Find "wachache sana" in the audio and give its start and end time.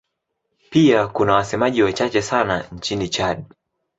1.83-2.65